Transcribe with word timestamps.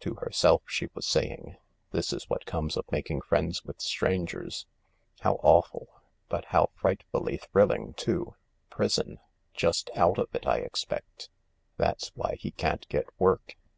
To 0.00 0.14
herself 0.14 0.62
she 0.64 0.88
was 0.94 1.06
saying:" 1.06 1.58
This 1.92 2.10
is 2.10 2.30
what 2.30 2.46
comes 2.46 2.78
of 2.78 2.90
making 2.90 3.20
friends 3.20 3.62
with 3.66 3.78
strangers. 3.82 4.64
How 5.20 5.34
awful 5.42 5.88
1 5.90 5.98
But 6.30 6.44
how 6.46 6.70
frightfully 6.76 7.36
thrilling 7.36 7.92
too! 7.92 8.36
Prison! 8.70 9.18
Just 9.52 9.90
out 9.94 10.16
of 10.16 10.28
it, 10.34 10.46
I 10.46 10.60
expect! 10.60 11.28
That's 11.76 12.10
why 12.14 12.36
he 12.36 12.52
can't 12.52 12.88
get 12.88 13.04
work. 13.18 13.56